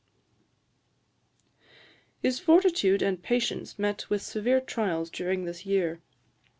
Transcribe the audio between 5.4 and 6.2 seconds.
this year.